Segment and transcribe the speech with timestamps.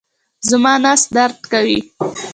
[0.49, 1.79] زما نس درد کوي